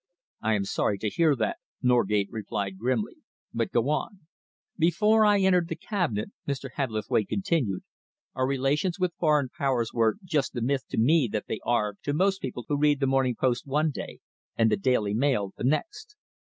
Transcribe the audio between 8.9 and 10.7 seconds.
with Foreign Powers were just the